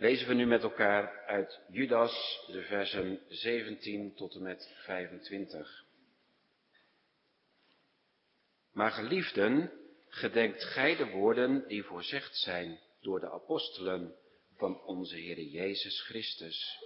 [0.00, 5.84] lezen we nu met elkaar uit Judas de versen 17 tot en met 25.
[8.72, 9.72] Maar geliefden,
[10.08, 14.14] gedenkt gij de woorden die voorzegd zijn door de apostelen
[14.56, 16.78] van onze Heer Jezus Christus.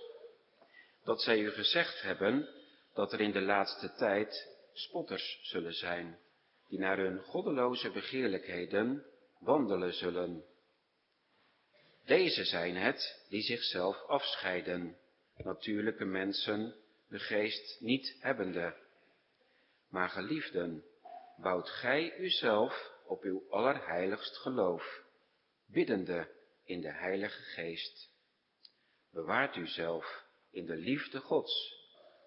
[1.04, 2.48] Dat zij u gezegd hebben
[2.94, 6.18] dat er in de laatste tijd spotters zullen zijn,
[6.68, 9.04] die naar hun goddeloze begeerlijkheden
[9.38, 10.44] wandelen zullen.
[12.04, 14.96] Deze zijn het die zichzelf afscheiden,
[15.36, 16.74] natuurlijke mensen,
[17.08, 18.76] de geest niet hebbende.
[19.88, 20.84] Maar geliefden,
[21.36, 25.02] bouwt gij uzelf op uw allerheiligst geloof,
[25.66, 26.28] biddende
[26.64, 28.10] in de Heilige Geest.
[29.10, 31.74] Bewaart uzelf in de liefde Gods,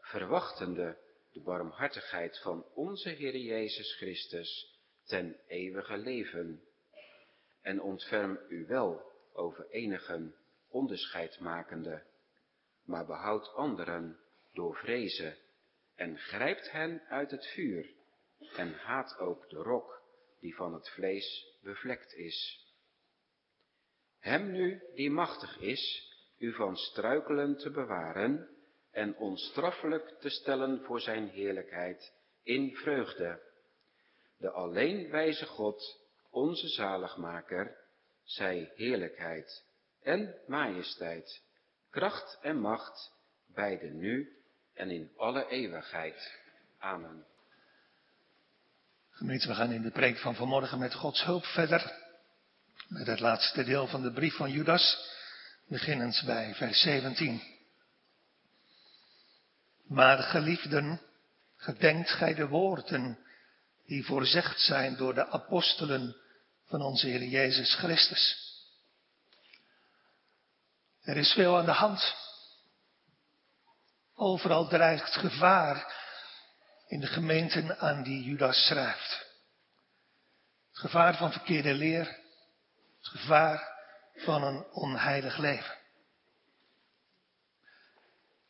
[0.01, 0.97] verwachtende
[1.31, 6.63] de barmhartigheid van onze Heer Jezus Christus ten eeuwige leven.
[7.61, 10.35] En ontferm u wel over enigen
[10.69, 12.03] onderscheid makende,
[12.83, 14.19] maar behoud anderen
[14.53, 15.37] door vrezen
[15.95, 17.93] en grijpt hen uit het vuur
[18.55, 20.01] en haat ook de rok
[20.39, 22.65] die van het vlees bevlekt is.
[24.19, 28.49] Hem nu die machtig is, u van struikelen te bewaren
[28.91, 33.41] en onstraffelijk te stellen voor zijn heerlijkheid in vreugde.
[34.37, 37.86] De alleen wijze God, onze zaligmaker,
[38.27, 39.63] zij heerlijkheid
[40.03, 41.41] en majesteit,
[41.89, 43.11] kracht en macht,
[43.53, 44.37] beide nu
[44.73, 46.31] en in alle eeuwigheid.
[46.79, 47.25] Amen.
[49.09, 52.05] Gemeente, we gaan in de preek van vanmorgen met Gods hulp verder.
[52.87, 55.11] Met het laatste deel van de brief van Judas,
[55.67, 57.41] beginnend bij vers 17.
[59.83, 61.01] Maar geliefden,
[61.55, 63.19] gedenkt gij de woorden
[63.85, 66.15] die voorzegd zijn door de apostelen
[66.67, 68.45] van onze Heer Jezus Christus.
[71.01, 72.15] Er is veel aan de hand.
[74.15, 75.95] Overal dreigt gevaar
[76.87, 79.25] in de gemeenten aan die Judas schrijft.
[80.69, 82.05] Het gevaar van verkeerde leer,
[82.97, 83.75] het gevaar
[84.15, 85.75] van een onheilig leven.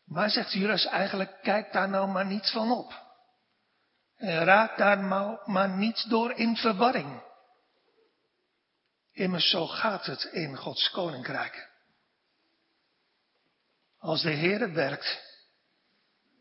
[0.05, 3.05] Maar zegt Judas eigenlijk, kijk daar nou maar niets van op.
[4.17, 7.26] En raak daar maar, maar niet door in verwarring.
[9.17, 11.69] Immers zo gaat het in Gods koninkrijk.
[13.99, 15.21] Als de Heer werkt,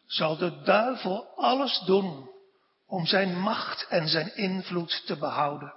[0.07, 2.31] zal de duivel alles doen
[2.87, 5.75] om zijn macht en zijn invloed te behouden.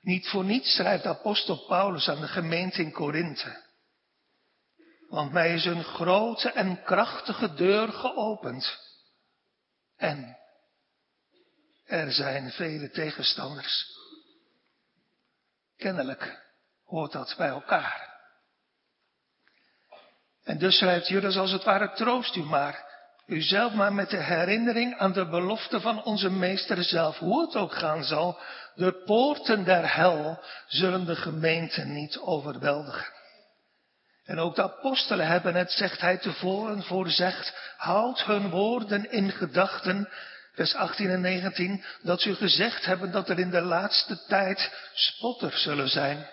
[0.00, 3.62] Niet voor niets schrijft apostel Paulus aan de gemeente in Korinthe.
[5.08, 8.78] Want mij is een grote en krachtige deur geopend.
[9.96, 10.38] En
[11.84, 13.91] er zijn vele tegenstanders.
[15.82, 16.42] Kennelijk
[16.84, 18.10] hoort dat bij elkaar.
[20.44, 22.84] En dus schrijft Judas als het ware troost u maar.
[23.26, 27.56] U zelf maar met de herinnering aan de belofte van onze meester zelf, hoe het
[27.56, 28.38] ook gaan zal,
[28.74, 33.12] de poorten der hel zullen de gemeente niet overweldigen.
[34.24, 40.08] En ook de apostelen hebben het, zegt hij tevoren, voorzegd, houd hun woorden in gedachten,
[40.52, 45.62] vers 18 en 19, dat ze gezegd hebben dat er in de laatste tijd spotters
[45.62, 46.30] zullen zijn,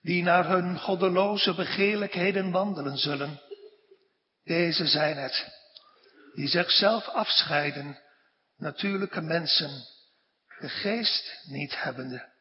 [0.00, 3.40] die naar hun goddeloze begeerlijkheden wandelen zullen.
[4.44, 5.48] Deze zijn het,
[6.34, 7.98] die zichzelf afscheiden,
[8.56, 9.84] natuurlijke mensen,
[10.58, 12.34] de geest niet hebbende.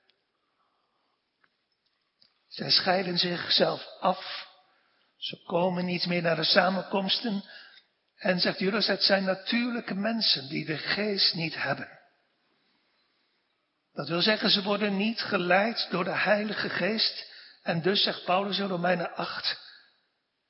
[2.47, 4.47] Zij scheiden zichzelf af,
[5.17, 7.43] ze komen niet meer naar de samenkomsten,
[8.15, 11.99] en zegt Judas, het zijn natuurlijke mensen die de geest niet hebben.
[13.93, 17.33] Dat wil zeggen, ze worden niet geleid door de Heilige Geest.
[17.61, 19.59] En dus, zegt Paulus in Romeinen 8,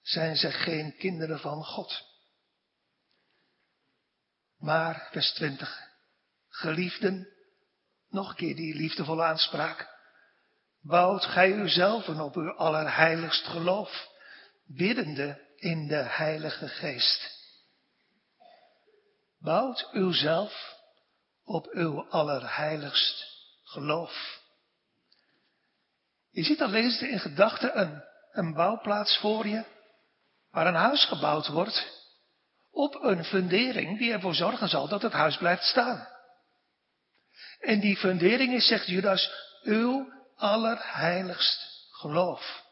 [0.02, 2.03] zijn ze geen kinderen van God.
[4.58, 5.80] Maar, vers 20,
[6.50, 7.28] geliefden,
[8.09, 9.88] nog een keer die liefdevolle aanspraak.
[10.82, 14.08] Bouwt gij uzelf op uw allerheiligst geloof,
[14.66, 17.34] biddende in de Heilige Geest.
[19.46, 20.76] Bouwt uzelf
[21.44, 23.26] op uw allerheiligst
[23.64, 24.42] geloof.
[26.32, 29.64] Je ziet dan lezen in gedachten een, een bouwplaats voor je,
[30.52, 32.03] waar een huis gebouwd wordt,
[32.72, 36.08] op een fundering die ervoor zorgen zal dat het huis blijft staan.
[37.59, 39.32] En die fundering is, zegt Judas,
[39.64, 42.64] uw allerheiligst geloof.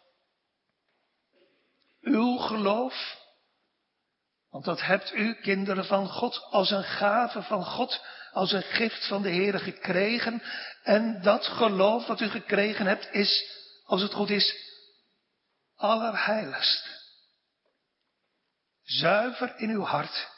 [2.02, 3.23] Uw geloof
[4.54, 8.02] want dat hebt u, kinderen van God, als een gave van God,
[8.32, 10.44] als een gift van de Heer gekregen.
[10.84, 13.52] En dat geloof wat u gekregen hebt is,
[13.86, 14.56] als het goed is,
[15.76, 17.02] allerheiligst.
[18.84, 20.30] Zuiver in uw hart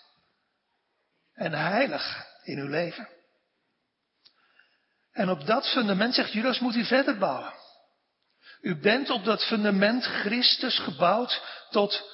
[1.33, 3.09] en heilig in uw leven.
[5.11, 7.53] En op dat fundament, zegt Judas, moet u verder bouwen.
[8.61, 12.13] U bent op dat fundament Christus gebouwd tot,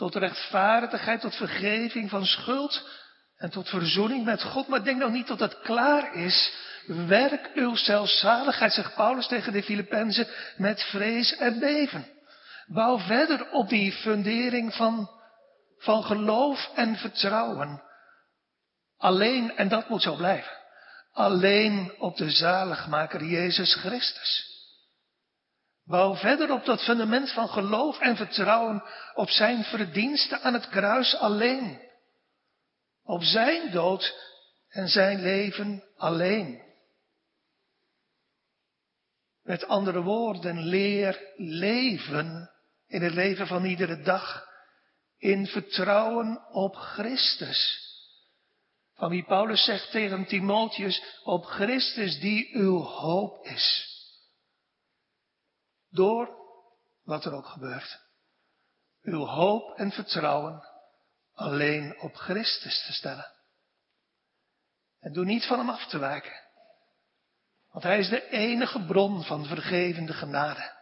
[0.00, 2.88] tot rechtvaardigheid, tot vergeving van schuld
[3.36, 4.68] en tot verzoening met God.
[4.68, 6.52] Maar denk nog niet tot het klaar is.
[6.86, 10.26] Werk uw zelfzaligheid, zegt Paulus tegen de Filippenzen,
[10.56, 12.06] met vrees en beven.
[12.66, 15.10] Bouw verder op die fundering van,
[15.78, 17.82] van geloof en vertrouwen.
[18.96, 20.52] Alleen, en dat moet zo blijven,
[21.12, 24.49] alleen op de zaligmaker Jezus Christus.
[25.90, 28.82] Bouw verder op dat fundament van geloof en vertrouwen
[29.14, 31.80] op zijn verdiensten aan het kruis alleen.
[33.04, 34.14] Op zijn dood
[34.68, 36.62] en zijn leven alleen.
[39.42, 42.50] Met andere woorden, leer leven
[42.86, 44.46] in het leven van iedere dag
[45.18, 47.88] in vertrouwen op Christus.
[48.94, 53.98] Van wie Paulus zegt tegen Timotheus, op Christus die uw hoop is.
[55.90, 56.38] Door
[57.02, 58.00] wat er ook gebeurt.
[59.02, 60.64] Uw hoop en vertrouwen
[61.34, 63.32] alleen op Christus te stellen.
[65.00, 66.40] En doe niet van hem af te wijken.
[67.70, 70.78] Want hij is de enige bron van vergevende genade.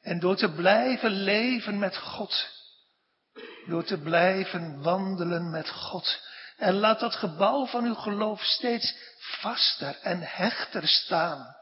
[0.00, 2.48] En door te blijven leven met God,
[3.66, 6.26] door te blijven wandelen met God,
[6.56, 11.56] en laat dat gebouw van uw geloof steeds vaster en hechter staan,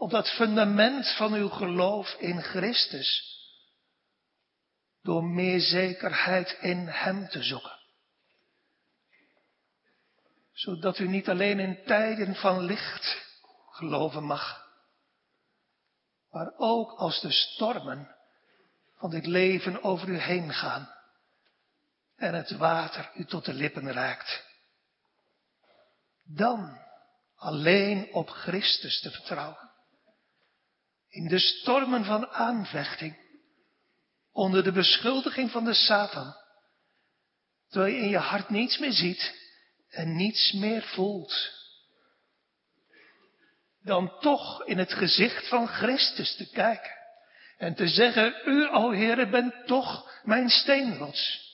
[0.00, 3.38] op dat fundament van uw geloof in Christus,
[5.02, 7.78] door meer zekerheid in Hem te zoeken
[10.60, 13.26] zodat u niet alleen in tijden van licht
[13.70, 14.68] geloven mag,
[16.30, 18.16] maar ook als de stormen
[18.96, 20.94] van dit leven over u heen gaan
[22.16, 24.44] en het water u tot de lippen raakt.
[26.22, 26.78] Dan
[27.36, 29.69] alleen op Christus te vertrouwen.
[31.10, 33.16] In de stormen van aanvechting,
[34.32, 36.34] onder de beschuldiging van de Satan,
[37.68, 39.34] terwijl je in je hart niets meer ziet
[39.88, 41.58] en niets meer voelt,
[43.82, 46.98] dan toch in het gezicht van Christus te kijken
[47.56, 51.49] en te zeggen, U, o Heere, bent toch mijn steenrots.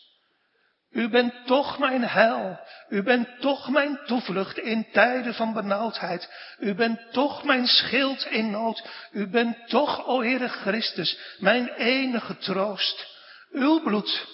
[0.96, 2.60] U bent toch mijn heil.
[2.88, 6.30] U bent toch mijn toevlucht in tijden van benauwdheid.
[6.58, 8.88] U bent toch mijn schild in nood.
[9.12, 13.06] U bent toch, o Heere Christus, mijn enige troost.
[13.50, 14.26] Uw bloed,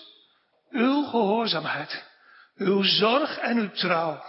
[0.70, 2.10] uw gehoorzaamheid
[2.56, 4.24] uw zorg en uw trouw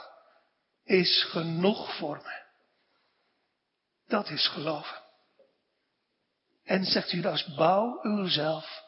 [0.83, 2.41] is genoeg voor me.
[4.07, 5.01] Dat is geloven.
[6.63, 8.83] En zegt u dus, bouw uzelf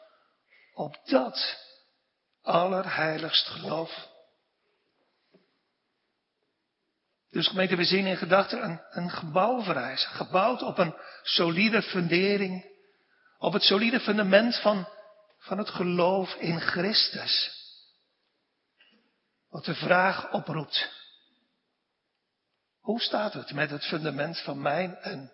[0.74, 1.65] op dat
[2.46, 4.08] allerheiligst geloof.
[7.30, 10.10] Dus gemeente, we zien in gedachten een, een gebouw verrijzen.
[10.10, 12.74] Gebouwd op een solide fundering.
[13.38, 14.88] Op het solide fundament van,
[15.38, 17.50] van het geloof in Christus.
[19.48, 20.94] Wat de vraag oproept.
[22.80, 25.32] Hoe staat het met het fundament van mijn en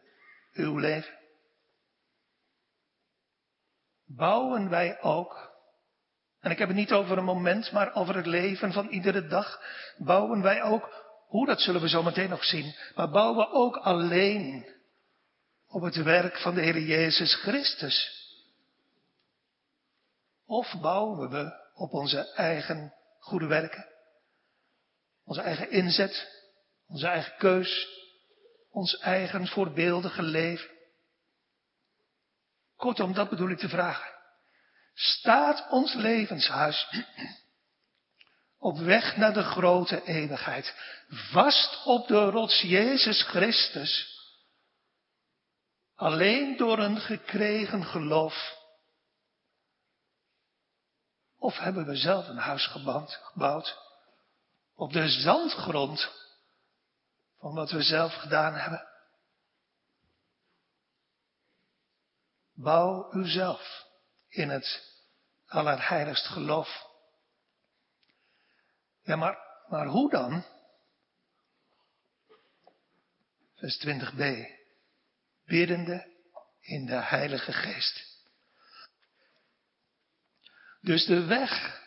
[0.53, 1.19] uw leven?
[4.07, 5.52] Bouwen wij ook,
[6.43, 9.63] en ik heb het niet over een moment, maar over het leven van iedere dag,
[9.97, 10.91] bouwen wij ook,
[11.27, 14.67] hoe dat zullen we zo meteen nog zien, maar bouwen we ook alleen
[15.69, 18.21] op het werk van de Heer Jezus Christus?
[20.47, 23.87] Of bouwen we op onze eigen goede werken?
[25.25, 26.45] Onze eigen inzet,
[26.89, 27.89] onze eigen keus,
[28.71, 30.71] ons eigen voorbeeldige leven.
[32.77, 34.12] Kortom, dat bedoel ik te vragen.
[34.95, 36.89] Staat ons levenshuis
[38.59, 40.75] op weg naar de grote eeuwigheid,
[41.09, 44.21] vast op de rots Jezus Christus,
[45.95, 48.61] alleen door een gekregen geloof?
[51.39, 53.79] Of hebben we zelf een huis gebouwd
[54.75, 56.11] op de zandgrond
[57.39, 58.89] van wat we zelf gedaan hebben.
[62.55, 63.91] Bouw uzelf
[64.33, 64.93] in het
[65.47, 66.87] allerheiligst geloof.
[69.03, 70.45] Ja, maar, maar hoe dan?
[73.55, 74.23] Vers 20b.
[75.45, 76.07] Biddende
[76.61, 78.11] in de Heilige Geest.
[80.81, 81.81] Dus de weg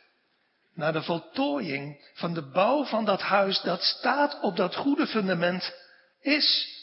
[0.74, 5.74] naar de voltooiing van de bouw van dat huis dat staat op dat goede fundament,
[6.20, 6.74] is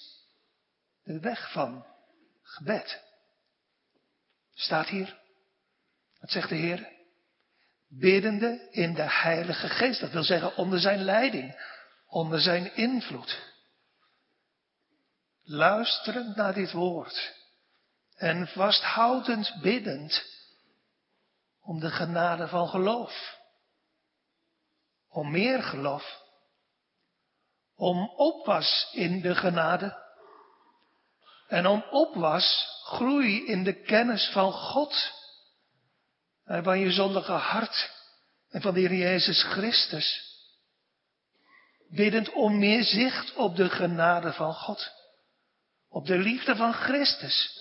[1.02, 1.87] de weg van
[2.42, 3.02] gebed.
[4.54, 5.22] Staat hier.
[6.23, 6.88] Wat zegt de Heer?
[7.88, 10.00] Biddende in de Heilige Geest.
[10.00, 11.61] Dat wil zeggen onder zijn leiding,
[12.07, 13.50] onder zijn invloed.
[15.43, 17.35] Luisterend naar dit woord
[18.17, 20.25] en vasthoudend biddend
[21.61, 23.38] om de genade van geloof.
[25.09, 26.21] Om meer geloof.
[27.75, 30.00] Om opwas in de genade.
[31.49, 35.21] En om opwas, groei in de kennis van God.
[36.44, 37.90] En van je zondige hart.
[38.50, 40.30] En van de Heer Jezus Christus.
[41.88, 44.90] Biddend om meer zicht op de genade van God.
[45.88, 47.61] Op de liefde van Christus.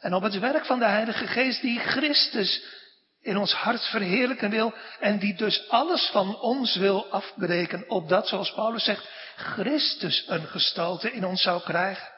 [0.00, 2.62] En op het werk van de Heilige Geest die Christus
[3.20, 8.52] in ons hart verheerlijken wil en die dus alles van ons wil afbreken, opdat, zoals
[8.52, 12.08] Paulus zegt, Christus een gestalte in ons zou krijgen.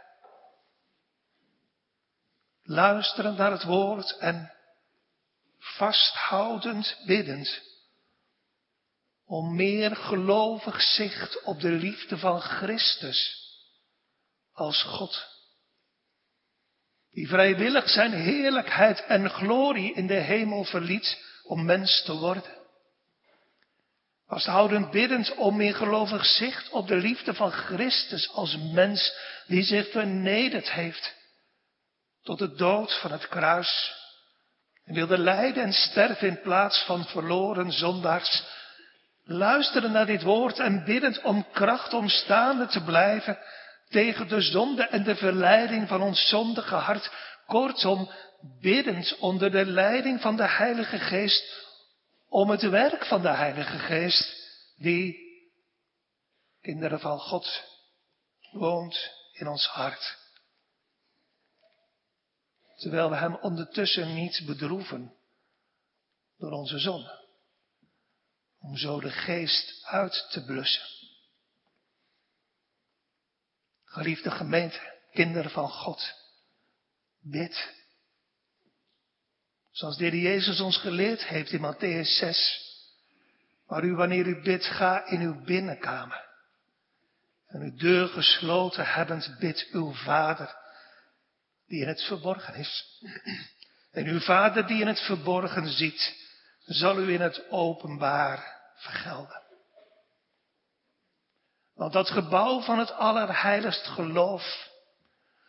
[2.63, 4.53] Luisterend naar het woord en
[5.61, 7.63] vasthoudend biddend
[9.25, 13.49] om meer gelovig zicht op de liefde van Christus
[14.53, 15.29] als God
[17.11, 22.59] die vrijwillig zijn heerlijkheid en glorie in de hemel verliet om mens te worden.
[24.27, 29.15] Vasthoudend biddend om in gelovig zicht op de liefde van Christus als mens
[29.47, 31.15] die zich vernederd heeft
[32.23, 33.99] tot de dood van het kruis
[34.91, 38.43] en wilde lijden en sterven in plaats van verloren zondaars.
[39.25, 43.39] Luisteren naar dit woord en biddend om kracht om staande te blijven
[43.89, 47.11] tegen de zonde en de verleiding van ons zondige hart.
[47.47, 48.11] Kortom,
[48.61, 51.67] biddend onder de leiding van de Heilige Geest,
[52.29, 54.35] om het werk van de Heilige Geest,
[54.77, 55.17] die,
[56.61, 57.63] kinderen van God,
[58.53, 60.20] woont in ons hart.
[62.81, 65.15] Terwijl we Hem ondertussen niet bedroeven
[66.39, 67.25] door onze zonde,
[68.61, 70.83] om zo de geest uit te blussen.
[73.85, 76.15] Geliefde gemeente, kinderen van God,
[77.19, 77.75] bid.
[79.71, 82.69] Zoals de Jezus ons geleerd heeft in Matthäus 6.
[83.67, 86.29] Maar u, wanneer u bidt, ga in uw binnenkamer.
[87.47, 90.60] En uw deur gesloten hebbend, bid uw Vader,
[91.71, 93.03] die in het verborgen is.
[93.91, 96.15] En uw Vader die in het verborgen ziet,
[96.65, 99.43] zal u in het openbaar vergelden.
[101.75, 104.69] Want dat gebouw van het allerheiligst geloof,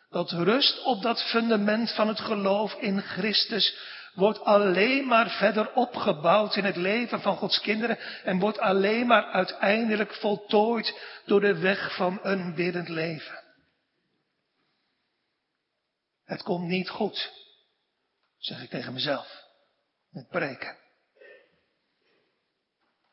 [0.10, 3.78] dat rust op dat fundament van het geloof in Christus,
[4.14, 9.24] wordt alleen maar verder opgebouwd in het leven van Gods kinderen en wordt alleen maar
[9.24, 13.41] uiteindelijk voltooid door de weg van een biddend leven.
[16.32, 17.32] Het komt niet goed,
[18.38, 19.44] zeg ik tegen mezelf,
[20.10, 20.78] met preken.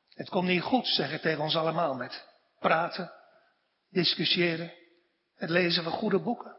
[0.09, 2.27] Het komt niet goed, zeg ik tegen ons allemaal met
[2.59, 3.13] praten,
[3.91, 4.73] discussiëren,
[5.35, 6.57] het lezen van goede boeken.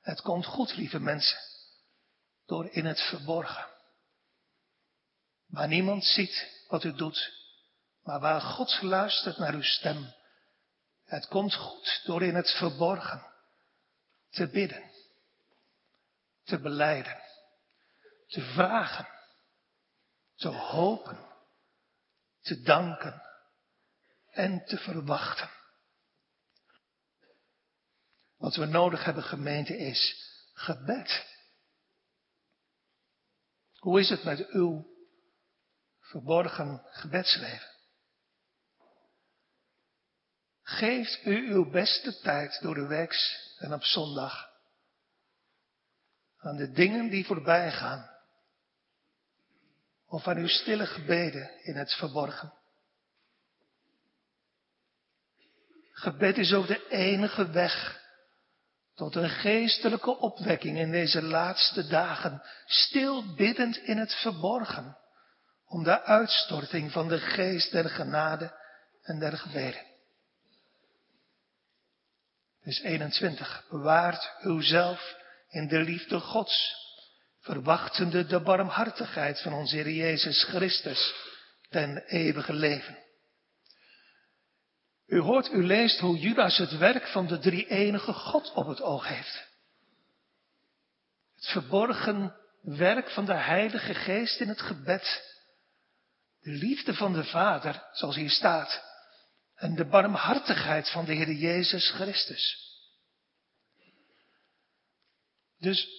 [0.00, 1.38] Het komt goed, lieve mensen,
[2.46, 3.66] door in het verborgen.
[5.46, 7.32] Waar niemand ziet wat u doet,
[8.02, 10.14] maar waar God luistert naar uw stem.
[11.04, 13.36] Het komt goed door in het verborgen
[14.38, 14.90] te bidden,
[16.44, 17.22] te beleiden,
[18.26, 19.08] te vragen,
[20.34, 21.18] te hopen,
[22.40, 23.22] te danken
[24.30, 25.50] en te verwachten.
[28.36, 30.16] Wat we nodig hebben, gemeente, is
[30.52, 31.26] gebed.
[33.78, 34.86] Hoe is het met uw
[36.00, 37.77] verborgen gebedsleven?
[40.68, 43.14] Geeft u uw beste tijd door de week
[43.58, 44.50] en op zondag
[46.38, 48.10] aan de dingen die voorbij gaan?
[50.06, 52.52] Of aan uw stille gebeden in het verborgen?
[55.92, 58.02] Gebed is ook de enige weg
[58.94, 64.96] tot een geestelijke opwekking in deze laatste dagen, stil biddend in het verborgen,
[65.66, 68.58] om de uitstorting van de geest der genade
[69.02, 69.87] en der gebeden.
[72.68, 73.64] Dus 21.
[73.70, 75.16] Bewaart uzelf
[75.48, 76.74] in de liefde Gods,
[77.40, 81.14] verwachtende de barmhartigheid van onze Heer Jezus Christus
[81.68, 82.98] ten eeuwige leven.
[85.06, 88.82] U hoort, u leest hoe Judas het werk van de drie enige God op het
[88.82, 89.48] oog heeft.
[91.34, 95.22] Het verborgen werk van de Heilige Geest in het gebed.
[96.40, 98.87] De liefde van de Vader, zoals hier staat.
[99.58, 102.66] En de barmhartigheid van de Heer Jezus Christus.
[105.58, 105.98] Dus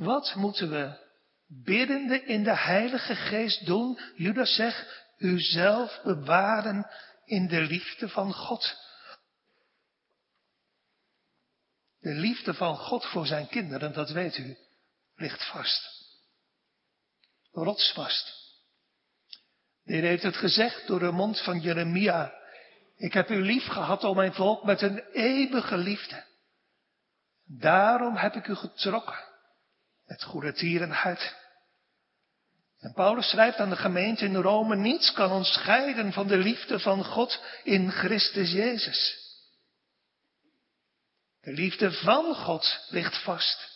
[0.00, 0.98] Wat moeten we
[1.46, 4.00] biddende in de Heilige Geest doen?
[4.16, 6.90] Judas zegt, uzelf bewaren
[7.24, 8.76] in de liefde van God.
[11.98, 14.56] De liefde van God voor zijn kinderen, dat weet u,
[15.14, 15.88] ligt vast.
[17.52, 18.38] Rotsvast.
[19.82, 22.39] De Heer heeft het gezegd door de mond van Jeremia.
[23.00, 26.24] Ik heb u lief gehad, al mijn volk, met een eeuwige liefde.
[27.44, 29.18] Daarom heb ik u getrokken
[30.04, 31.36] met goede tierenheid.
[32.78, 36.80] En Paulus schrijft aan de gemeente in Rome, niets kan ons scheiden van de liefde
[36.80, 39.18] van God in Christus Jezus.
[41.40, 43.68] De liefde van God ligt vast.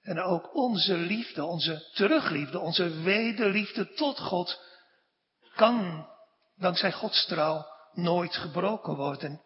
[0.00, 4.60] En ook onze liefde, onze terugliefde, onze wederliefde tot God
[5.54, 6.08] kan
[6.56, 9.42] dankzij Gods trouw nooit gebroken worden.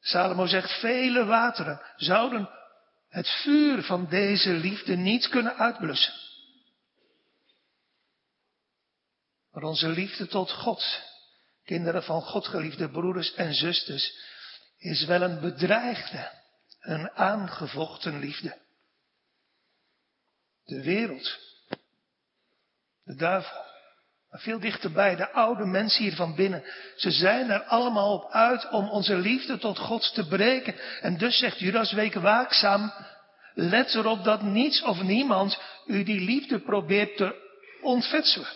[0.00, 2.50] Salomo zegt, vele wateren zouden
[3.08, 6.14] het vuur van deze liefde niet kunnen uitblussen.
[9.50, 11.02] Maar onze liefde tot God,
[11.64, 14.16] kinderen van God geliefde broeders en zusters,
[14.78, 16.30] is wel een bedreigde,
[16.80, 18.58] een aangevochten liefde.
[20.64, 21.38] De wereld,
[23.04, 23.71] de duivel,
[24.32, 26.64] maar veel dichterbij, de oude mensen hier van binnen.
[26.96, 30.74] Ze zijn er allemaal op uit om onze liefde tot God te breken.
[31.00, 32.92] En dus zegt Judas, week waakzaam.
[33.54, 37.34] Let erop dat niets of niemand u die liefde probeert te
[37.82, 38.48] ontfutselen.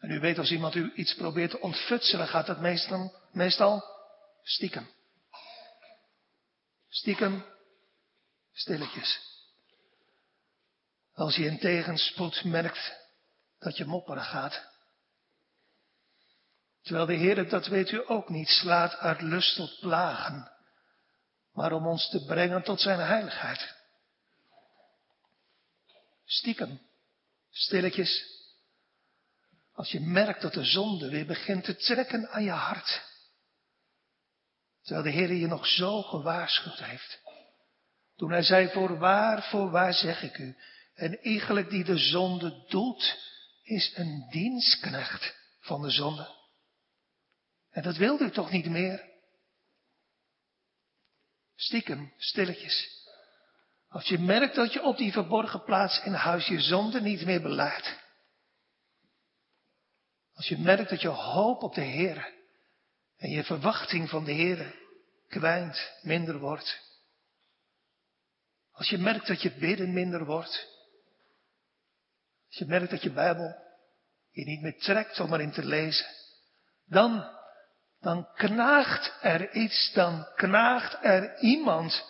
[0.00, 3.84] En u weet als iemand u iets probeert te ontfutselen, gaat dat meestal, meestal
[4.42, 4.88] stiekem.
[6.88, 7.44] Stiekem,
[8.52, 9.35] stilletjes.
[11.16, 12.96] Als je in tegenspoed merkt
[13.58, 14.66] dat je mopperen gaat.
[16.82, 20.50] Terwijl de Heer, dat weet u ook niet, slaat uit lust tot plagen,
[21.52, 23.74] maar om ons te brengen tot zijn heiligheid.
[26.24, 26.80] Stiekem,
[27.50, 28.24] stilletjes,
[29.72, 33.02] als je merkt dat de zonde weer begint te trekken aan je hart.
[34.82, 37.20] Terwijl de Heer je nog zo gewaarschuwd heeft.
[38.16, 40.56] Toen hij zei, voorwaar, voorwaar zeg ik u,
[40.96, 43.18] en eigenlijk die de zonde doet,
[43.62, 46.34] is een dienstknecht van de zonde.
[47.70, 49.14] En dat wilde u toch niet meer?
[51.54, 53.04] Stiekem, stilletjes.
[53.88, 57.42] Als je merkt dat je op die verborgen plaats in huis je zonde niet meer
[57.42, 58.04] beleidt.
[60.34, 62.34] Als je merkt dat je hoop op de Heer
[63.16, 64.74] en je verwachting van de Heer
[65.28, 66.80] kwijnt, minder wordt.
[68.70, 70.75] Als je merkt dat je bidden minder wordt.
[72.46, 73.64] Als je merkt dat je Bijbel
[74.30, 76.06] je niet meer trekt om erin te lezen.
[76.84, 77.30] Dan,
[78.00, 82.04] dan knaagt er iets, dan knaagt er iemand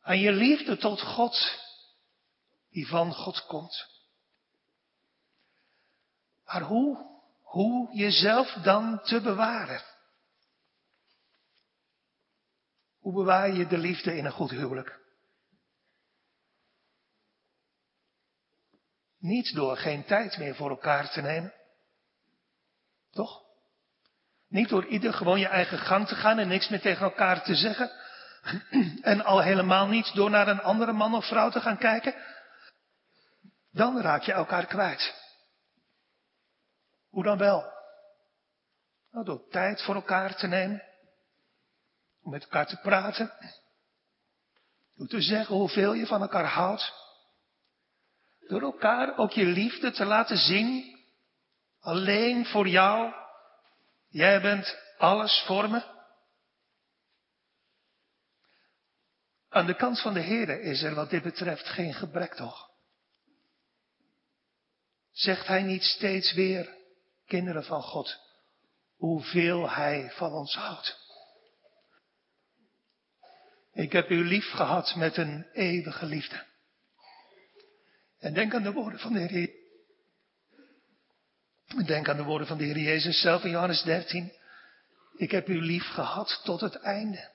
[0.00, 1.60] aan je liefde tot God,
[2.70, 3.86] die van God komt.
[6.44, 7.06] Maar hoe,
[7.40, 9.82] hoe jezelf dan te bewaren?
[12.98, 15.00] Hoe bewaar je de liefde in een goed huwelijk?
[19.18, 21.52] Niet door geen tijd meer voor elkaar te nemen.
[23.10, 23.42] Toch?
[24.48, 27.54] Niet door ieder gewoon je eigen gang te gaan en niks meer tegen elkaar te
[27.54, 27.90] zeggen.
[29.02, 32.14] En al helemaal niet door naar een andere man of vrouw te gaan kijken.
[33.70, 35.14] Dan raak je elkaar kwijt.
[37.08, 37.72] Hoe dan wel?
[39.10, 40.82] Nou, door tijd voor elkaar te nemen.
[42.22, 43.32] Om met elkaar te praten.
[44.94, 47.07] Door te zeggen hoeveel je van elkaar houdt.
[48.48, 50.98] Door elkaar ook je liefde te laten zien.
[51.80, 53.12] Alleen voor jou.
[54.08, 55.96] Jij bent alles voor me.
[59.48, 62.70] Aan de kant van de Heer is er wat dit betreft geen gebrek toch?
[65.12, 66.76] Zegt Hij niet steeds weer,
[67.26, 68.20] kinderen van God,
[68.96, 71.06] hoeveel Hij van ons houdt?
[73.72, 76.47] Ik heb u lief gehad met een eeuwige liefde.
[78.18, 79.50] En denk aan de woorden van de Heer.
[81.86, 84.32] Denk aan de woorden van de Heer Jezus zelf in Johannes 13.
[85.16, 87.30] Ik heb u lief gehad tot het einde.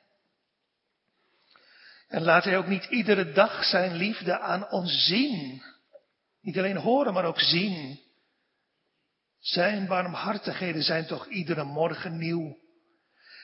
[2.07, 5.63] En laat Hij ook niet iedere dag zijn liefde aan ons zien.
[6.41, 7.99] Niet alleen horen, maar ook zien.
[9.39, 12.57] Zijn barmhartigheden zijn toch iedere morgen nieuw.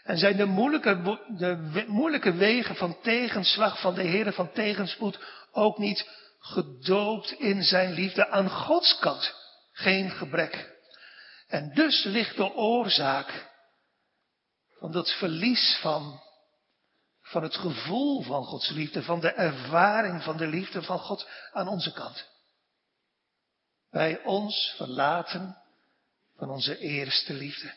[0.03, 5.19] En zijn de moeilijke, de moeilijke wegen van tegenslag van de Heer van tegenspoed
[5.51, 6.07] ook niet
[6.39, 9.35] gedoopt in zijn liefde aan Gods kant.
[9.71, 10.77] Geen gebrek.
[11.47, 13.49] En dus ligt de oorzaak
[14.79, 16.21] van dat verlies van,
[17.21, 21.67] van het gevoel van Gods liefde, van de ervaring van de liefde van God aan
[21.67, 22.27] onze kant.
[23.91, 25.57] Bij ons verlaten
[26.37, 27.73] van onze eerste liefde.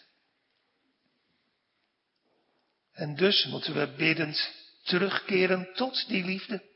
[2.92, 4.50] En dus moeten we biddend
[4.82, 6.71] terugkeren tot die liefde.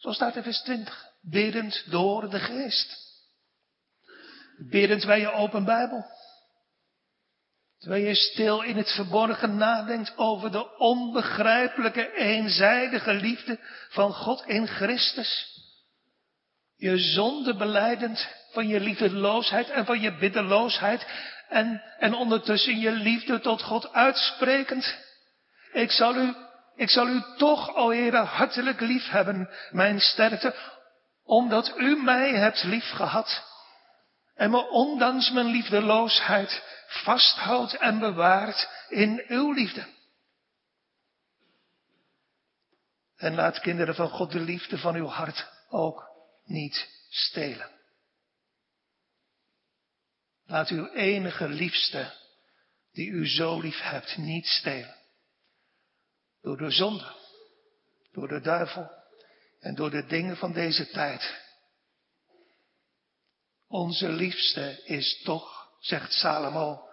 [0.00, 1.08] Zo staat in vers 20.
[1.22, 3.08] Biddend door de geest.
[4.70, 6.04] Biddend bij je open Bijbel.
[7.78, 13.58] Terwijl je stil in het verborgen nadenkt over de onbegrijpelijke, eenzijdige liefde
[13.88, 15.58] van God in Christus.
[16.76, 21.06] Je zonde beleidend van je liefdeloosheid en van je biddeloosheid
[21.48, 24.94] en, en ondertussen je liefde tot God uitsprekend.
[25.72, 26.34] Ik zal u,
[26.80, 30.54] ik zal u toch, o Heere, hartelijk lief hebben, mijn sterkte,
[31.22, 33.44] omdat u mij hebt lief gehad
[34.34, 39.86] en me ondanks mijn liefdeloosheid vasthoudt en bewaart in uw liefde.
[43.16, 46.08] En laat kinderen van God de liefde van uw hart ook
[46.44, 47.70] niet stelen.
[50.46, 52.12] Laat uw enige liefste,
[52.92, 54.99] die u zo lief hebt, niet stelen.
[56.42, 57.14] Door de zonde,
[58.12, 58.90] door de duivel
[59.60, 61.38] en door de dingen van deze tijd.
[63.68, 66.88] Onze liefste is toch, zegt Salomo,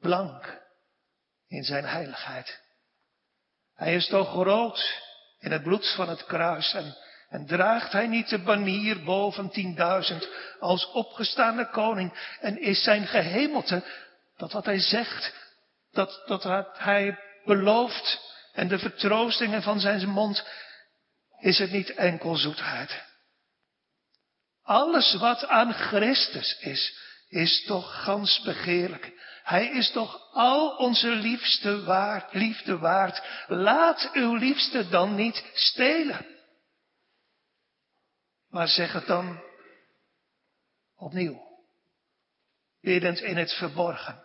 [0.00, 0.62] blank
[1.48, 2.60] in zijn heiligheid.
[3.74, 5.02] Hij is toch groot
[5.38, 6.96] in het bloed van het kruis en,
[7.28, 10.28] en draagt hij niet de banier boven tienduizend
[10.60, 13.84] als opgestaande koning en is zijn gehemelte
[14.36, 15.34] dat wat hij zegt,
[15.92, 16.42] dat, dat
[16.78, 18.27] hij belooft
[18.58, 20.46] en de vertroostingen van zijn mond,
[21.38, 23.02] is het niet enkel zoetheid.
[24.62, 29.12] Alles wat aan Christus is, is toch gans begeerlijk.
[29.42, 33.22] Hij is toch al onze liefste waard, liefde waard.
[33.46, 36.26] Laat uw liefste dan niet stelen.
[38.48, 39.42] Maar zeg het dan
[40.96, 41.42] opnieuw,
[42.80, 44.24] biddend in het verborgen.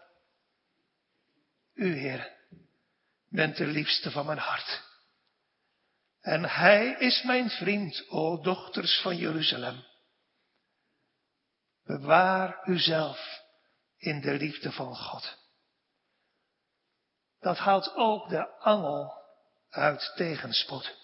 [1.73, 2.31] U, Heer,
[3.33, 4.81] bent de liefste van mijn hart.
[6.21, 9.85] En Hij is mijn vriend, o dochters van Jeruzalem.
[11.83, 13.41] Bewaar uzelf
[13.97, 15.37] in de liefde van God.
[17.39, 19.13] Dat haalt ook de angel
[19.69, 20.97] uit tegenspoed.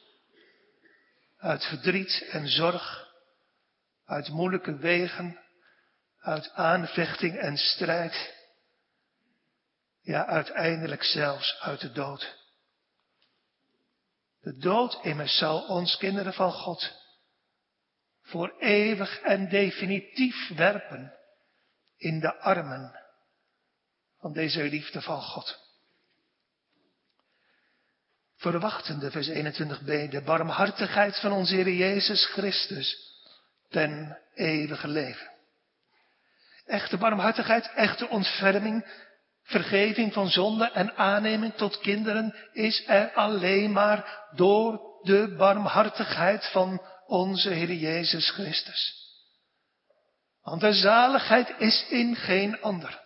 [1.37, 3.07] Uit verdriet en zorg,
[4.05, 5.39] uit moeilijke wegen,
[6.19, 8.38] uit aanvechting en strijd.
[10.09, 12.37] Ja, uiteindelijk zelfs uit de dood.
[14.41, 16.91] De dood immers zal ons kinderen van God
[18.21, 21.13] voor eeuwig en definitief werpen
[21.97, 22.99] in de armen
[24.19, 25.59] van deze liefde van God.
[28.35, 33.13] Verwachtende, vers 21b, de barmhartigheid van onze Heer Jezus Christus
[33.67, 35.31] ten eeuwige leven.
[36.65, 39.07] Echte barmhartigheid, echte ontferming,
[39.49, 46.81] vergeving van zonde en aanneming tot kinderen is er alleen maar door de barmhartigheid van
[47.05, 49.07] onze Heer Jezus Christus.
[50.41, 53.01] Want de zaligheid is in geen ander.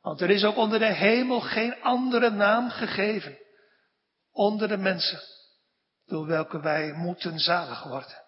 [0.00, 3.38] Want er is ook onder de hemel geen andere naam gegeven
[4.32, 5.20] onder de mensen
[6.06, 8.24] door welke wij moeten zalig worden.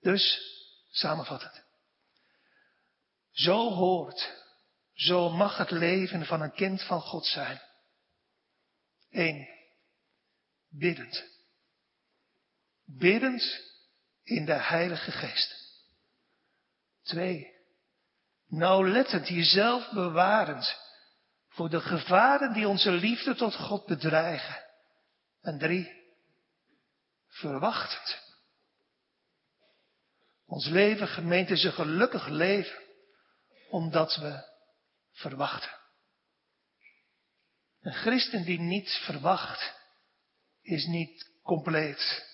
[0.00, 0.40] Dus,
[0.90, 1.64] samenvattend.
[3.30, 4.45] Zo hoort,
[4.96, 7.60] zo mag het leven van een kind van God zijn.
[9.10, 9.48] Eén,
[10.68, 11.24] biddend.
[12.84, 13.60] Biddend
[14.22, 15.64] in de Heilige Geest.
[17.02, 17.54] Twee,
[18.46, 20.80] nauwlettend jezelf bewarend
[21.48, 24.64] voor de gevaren die onze liefde tot God bedreigen.
[25.40, 26.04] En drie,
[27.26, 28.24] verwachtend.
[30.46, 32.82] Ons leven, gemeente, is een gelukkig leven,
[33.70, 34.55] omdat we
[35.16, 35.70] verwachten.
[37.80, 39.74] Een christen die niet verwacht,
[40.62, 42.24] is niet compleet.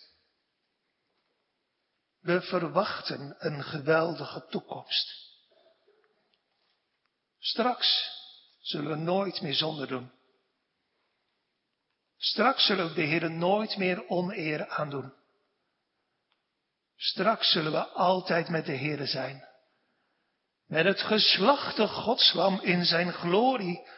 [2.20, 5.30] We verwachten een geweldige toekomst.
[7.38, 8.10] Straks
[8.60, 10.12] zullen we nooit meer zonde doen.
[12.16, 15.12] Straks zullen we de Heer nooit meer oneer aandoen.
[16.96, 19.51] Straks zullen we altijd met de Heer zijn.
[20.72, 23.88] Met het geslachte Godslam in zijn glorie,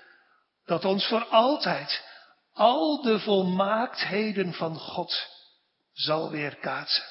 [0.65, 2.03] dat ons voor altijd
[2.53, 5.29] al de volmaaktheden van God
[5.93, 7.05] zal weerkaatsen.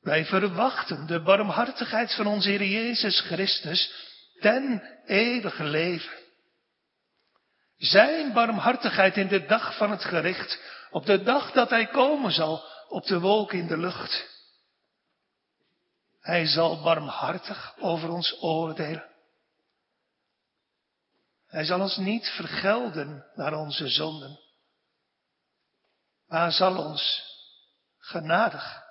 [0.00, 3.92] Wij verwachten de barmhartigheid van onze Heer Jezus Christus
[4.40, 6.18] ten eeuwige leven.
[7.76, 12.64] Zijn barmhartigheid in de dag van het gericht, op de dag dat hij komen zal,
[12.88, 14.33] op de wolk in de lucht.
[16.24, 19.10] Hij zal barmhartig over ons oordelen.
[21.46, 24.40] Hij zal ons niet vergelden naar onze zonden,
[26.26, 27.22] maar zal ons
[27.98, 28.82] genadig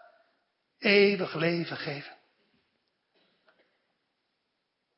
[0.78, 2.17] eeuwig leven geven.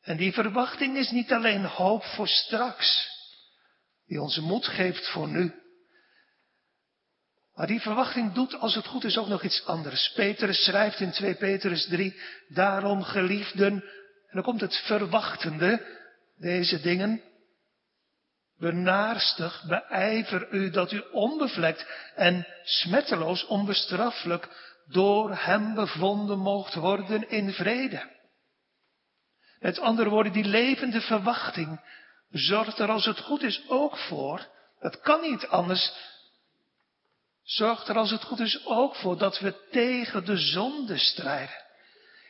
[0.01, 3.09] En die verwachting is niet alleen hoop voor straks,
[4.05, 5.64] die ons moed geeft voor nu.
[7.55, 10.11] Maar die verwachting doet, als het goed is, ook nog iets anders.
[10.15, 13.73] Petrus schrijft in 2 Petrus 3, daarom geliefden,
[14.27, 15.85] en dan komt het verwachtende,
[16.37, 17.21] deze dingen.
[18.57, 24.49] Benaarstig beijver u dat u onbevlekt en smetteloos onbestraffelijk
[24.87, 28.13] door hem bevonden mocht worden in vrede.
[29.59, 31.81] Met andere woorden, die levende verwachting
[32.29, 34.47] zorgt er als het goed is ook voor,
[34.79, 35.93] dat kan niet anders,
[37.45, 41.63] zorgt er als het goed is ook voor dat we tegen de zonde strijden.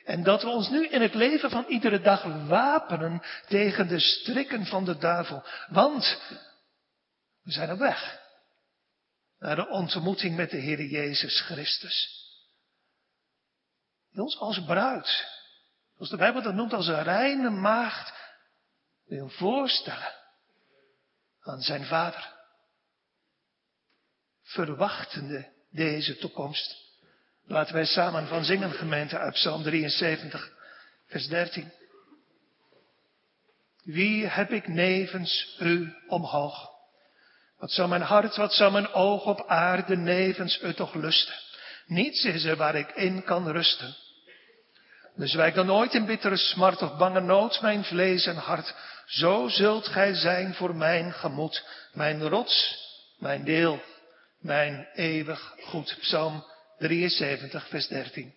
[0.06, 4.66] En dat we ons nu in het leven van iedere dag wapenen tegen de strikken
[4.66, 5.44] van de duivel.
[5.70, 6.22] Want
[7.42, 8.24] we zijn op weg
[9.40, 12.24] naar de ontmoeting met de Heer Jezus Christus.
[14.12, 15.26] Die ons als bruid,
[15.94, 18.14] zoals de Bijbel dat noemt, als een reine maagd,
[19.06, 20.14] wil voorstellen
[21.42, 22.35] aan zijn vader.
[24.46, 26.76] Verwachtende deze toekomst.
[27.48, 30.52] Laten wij samen van zingen, gemeente, uit Psalm 73,
[31.08, 31.72] vers 13.
[33.84, 36.70] Wie heb ik nevens u omhoog?
[37.58, 41.36] Wat zou mijn hart, wat zou mijn oog op aarde nevens u toch lusten?
[41.86, 43.96] Niets is er waar ik in kan rusten.
[45.16, 48.76] Dus wijk dan nooit in bittere smart of bange nood mijn vlees en hart.
[49.06, 52.78] Zo zult gij zijn voor mijn gemoed, mijn rots,
[53.20, 53.82] mijn deel,
[54.46, 55.98] mijn eeuwig goed.
[56.00, 56.44] Psalm
[56.78, 58.34] 73, vers 13.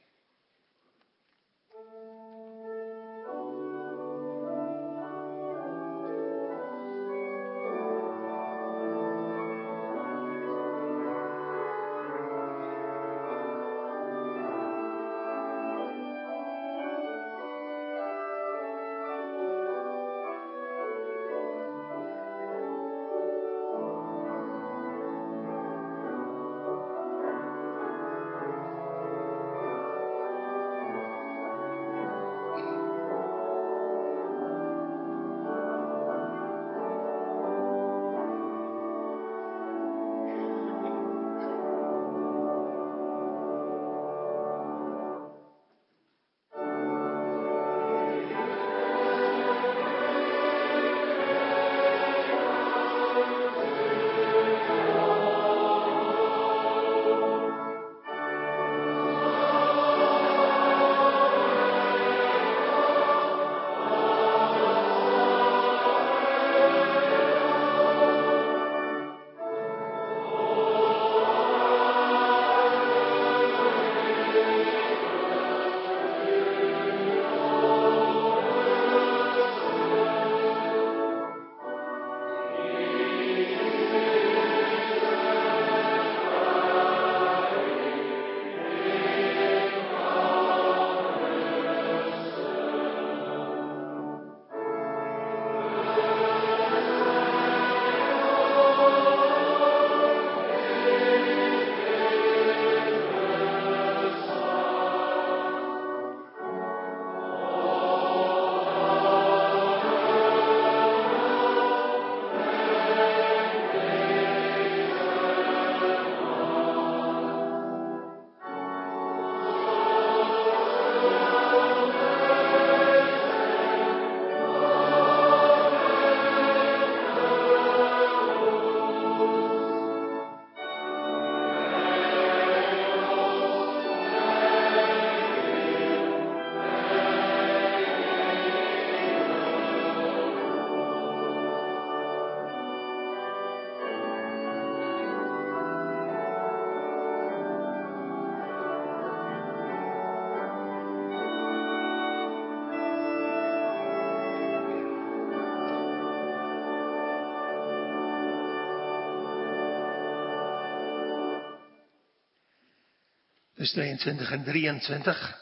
[163.59, 165.39] Dus 22 en 23.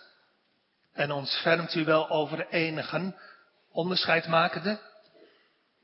[0.92, 3.16] En ontfermt u wel over enigen,
[3.70, 4.80] onderscheid makende,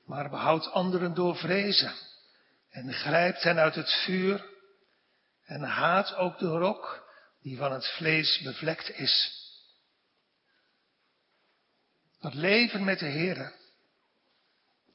[0.05, 1.95] maar behoudt anderen door vrezen
[2.71, 4.45] en grijpt hen uit het vuur
[5.45, 7.09] en haat ook de rok
[7.43, 9.41] die van het vlees bevlekt is.
[12.21, 13.53] Dat leven met de Heer,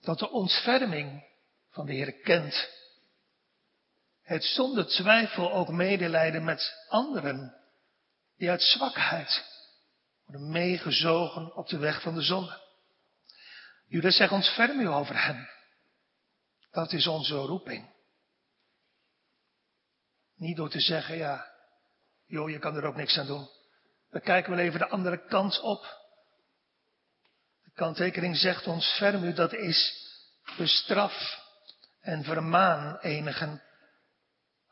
[0.01, 1.23] dat de ontferming
[1.69, 2.69] van de Heer kent,
[4.27, 7.55] het zonder twijfel ook medelijden met anderen
[8.37, 9.45] die uit zwakheid
[10.25, 12.61] worden meegezogen op de weg van de zonde.
[13.87, 15.49] Judas zegt, ontferm u over hen.
[16.71, 17.89] Dat is onze roeping.
[20.35, 21.51] Niet door te zeggen, ja,
[22.25, 23.49] joh, je kan er ook niks aan doen.
[24.09, 25.83] We kijken wel even de andere kant op.
[27.63, 30.05] De kanttekening zegt ons u, dat is
[30.57, 31.45] bestraf
[32.01, 33.61] en vermaan enigen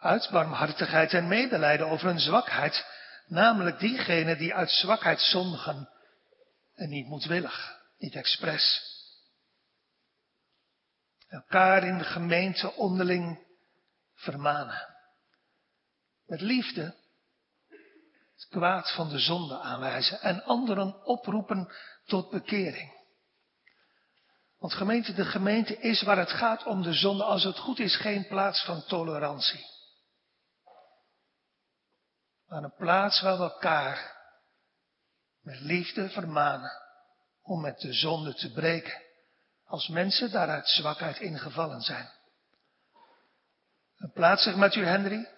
[0.06, 2.86] uit barmhartigheid en medelijden over hun zwakheid,
[3.28, 5.90] namelijk diegenen die uit zwakheid zondigen
[6.76, 8.94] en niet moedwillig, niet expres.
[11.28, 13.46] Elkaar in de gemeente onderling
[14.14, 14.96] vermanen.
[16.26, 16.96] Met liefde
[18.34, 21.74] het kwaad van de zonde aanwijzen en anderen oproepen
[22.06, 22.94] tot bekering.
[24.60, 27.96] Want gemeente, de gemeente is waar het gaat om de zonde, als het goed is,
[27.96, 29.75] geen plaats van tolerantie.
[32.48, 34.14] Maar een plaats waar we elkaar
[35.42, 36.72] met liefde vermanen
[37.42, 39.02] om met de zonde te breken,
[39.66, 42.10] als mensen daaruit zwakheid ingevallen zijn.
[43.98, 45.30] Een plaats, zegt Matthew Henry,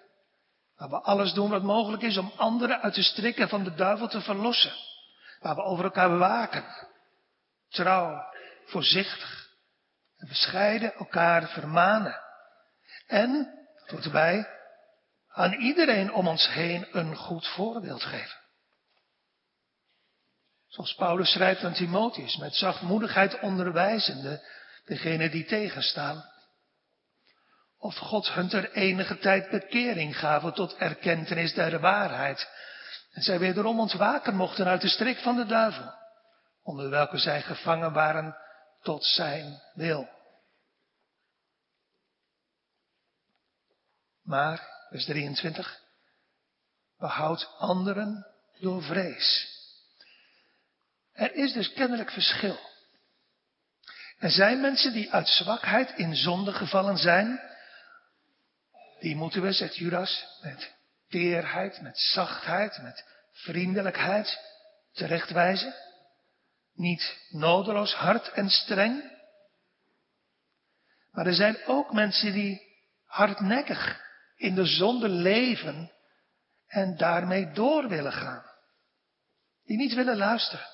[0.76, 4.08] waar we alles doen wat mogelijk is om anderen uit de strikken van de duivel
[4.08, 4.74] te verlossen.
[5.39, 6.65] Waar we over elkaar bewaken,
[7.70, 8.24] trouw,
[8.65, 9.50] voorzichtig
[10.17, 12.22] en bescheiden elkaar vermanen.
[13.08, 14.57] En, tot erbij,
[15.38, 18.38] aan iedereen om ons heen een goed voorbeeld geven.
[20.67, 24.45] Zoals Paulus schrijft aan Timotheus, met zachtmoedigheid onderwijzende
[24.86, 26.26] degene die tegenstaan.
[27.78, 32.50] Of God hun ter enige tijd bekering gaven tot erkentenis der waarheid.
[33.12, 35.93] En zij wederom ontwaken mochten uit de strik van de duivel,
[36.63, 38.38] onder welke zij gevangen waren
[38.82, 40.10] tot zijn wil.
[44.23, 45.80] Maar vers 23.
[46.97, 48.26] Behoud anderen
[48.60, 49.56] door vrees.
[51.13, 52.60] Er is dus kennelijk verschil.
[54.17, 57.39] Er zijn mensen die uit zwakheid in zonde gevallen zijn.
[59.00, 60.76] Die moeten we, zegt Judas, met
[61.10, 64.39] teerheid, met zachtheid, met vriendelijkheid
[64.93, 65.73] terechtwijzen.
[66.73, 69.12] Niet nodeloos hard en streng.
[71.12, 72.62] Maar er zijn ook mensen die
[73.06, 74.06] hardnekkig
[74.38, 75.91] in de zonde leven
[76.67, 78.43] en daarmee door willen gaan.
[79.63, 80.65] Die niet willen luisteren.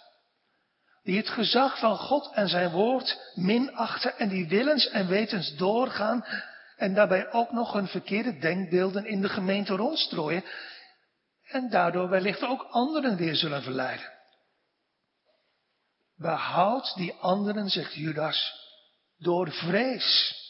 [1.03, 6.25] Die het gezag van God en zijn woord minachten en die willens en wetens doorgaan
[6.75, 10.43] en daarbij ook nog hun verkeerde denkbeelden in de gemeente rondstrooien
[11.43, 14.11] en daardoor wellicht ook anderen weer zullen verleiden.
[16.15, 18.53] Behoud die anderen, zegt Judas,
[19.17, 20.41] door vrees.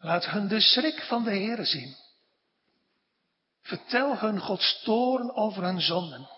[0.00, 1.96] Laat hun de schrik van de Heere zien.
[3.62, 6.28] Vertel hun Gods toorn over hun zonden.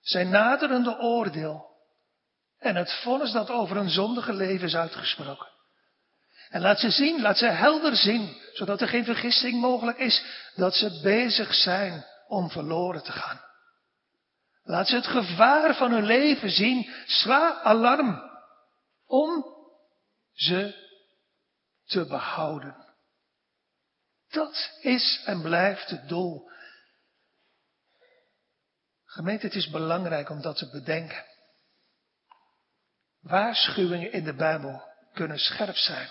[0.00, 1.66] Zijn naderende oordeel.
[2.58, 5.48] En het vonnis dat over hun zondige leven is uitgesproken.
[6.48, 10.74] En laat ze zien, laat ze helder zien, zodat er geen vergissing mogelijk is dat
[10.74, 13.40] ze bezig zijn om verloren te gaan.
[14.62, 18.22] Laat ze het gevaar van hun leven zien, sla alarm,
[19.06, 19.44] om
[20.32, 20.85] ze
[21.86, 22.84] te behouden.
[24.28, 26.50] Dat is en blijft het doel.
[29.04, 31.24] Gemeente, het is belangrijk om dat te bedenken.
[33.20, 36.08] Waarschuwingen in de Bijbel kunnen scherp zijn.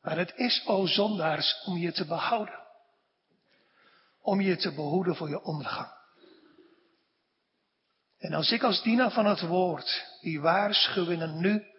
[0.00, 2.58] Maar het is, o zondaars, om je te behouden.
[4.20, 5.98] Om je te behoeden voor je ondergang.
[8.18, 11.69] En als ik als dienaar van het woord die waarschuwingen nu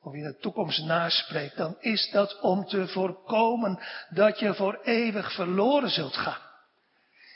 [0.00, 5.32] of in de toekomst naspreekt, dan is dat om te voorkomen dat je voor eeuwig
[5.32, 6.46] verloren zult gaan.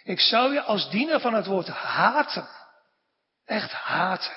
[0.05, 2.49] Ik zou je als diener van het woord haten,
[3.45, 4.37] echt haten,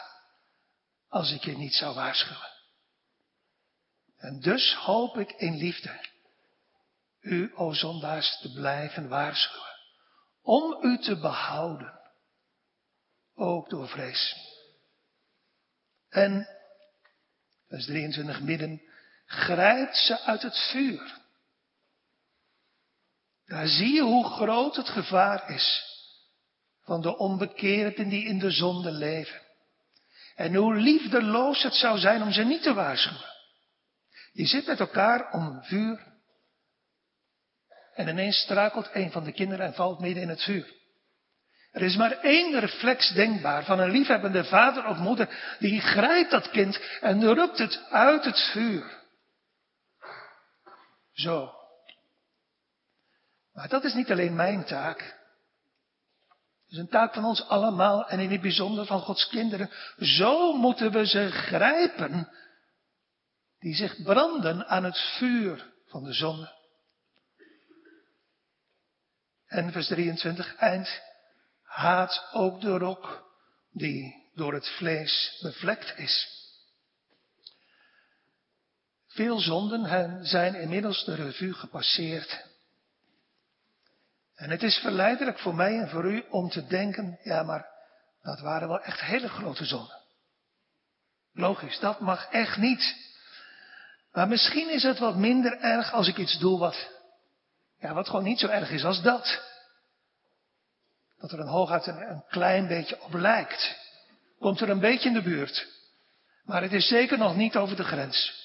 [1.09, 2.49] als ik je niet zou waarschuwen.
[4.17, 5.99] En dus hoop ik in liefde
[7.25, 9.75] u, o zondaars, te blijven waarschuwen,
[10.41, 11.99] om u te behouden,
[13.35, 14.35] ook door vrees.
[16.09, 16.54] En
[17.67, 18.81] vers 23 midden,
[19.25, 21.23] grijpt ze uit het vuur.
[23.45, 25.93] Daar zie je hoe groot het gevaar is
[26.81, 29.41] van de onbekeerden die in de zonde leven.
[30.35, 33.33] En hoe liefdeloos het zou zijn om ze niet te waarschuwen.
[34.31, 36.13] Je zit met elkaar om een vuur.
[37.93, 40.73] En ineens struikelt een van de kinderen en valt midden in het vuur.
[41.75, 45.55] Er is maar één reflex denkbaar van een liefhebbende vader of moeder.
[45.59, 49.03] Die grijpt dat kind en rukt het uit het vuur.
[51.13, 51.53] Zo.
[53.53, 54.99] Maar dat is niet alleen mijn taak.
[54.99, 59.69] Het is een taak van ons allemaal en in het bijzonder van Gods kinderen.
[59.97, 62.29] Zo moeten we ze grijpen
[63.59, 66.53] die zich branden aan het vuur van de zonde.
[69.45, 71.13] En vers 23 eind.
[71.75, 73.31] Haat ook de rok
[73.71, 76.43] die door het vlees bevlekt is.
[79.07, 82.45] Veel zonden zijn inmiddels de revue gepasseerd.
[84.35, 87.65] En het is verleidelijk voor mij en voor u om te denken, ja maar
[88.21, 90.01] dat waren wel echt hele grote zonden.
[91.33, 92.95] Logisch, dat mag echt niet.
[94.11, 96.89] Maar misschien is het wat minder erg als ik iets doe wat,
[97.79, 99.53] ja, wat gewoon niet zo erg is als dat.
[101.25, 103.77] Dat er een hooguit een, een klein beetje op lijkt.
[104.39, 105.67] Komt er een beetje in de buurt.
[106.43, 108.43] Maar het is zeker nog niet over de grens.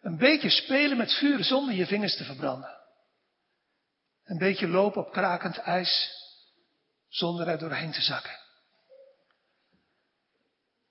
[0.00, 2.78] Een beetje spelen met vuur zonder je vingers te verbranden.
[4.24, 6.10] Een beetje lopen op krakend ijs
[7.08, 8.38] zonder er doorheen te zakken.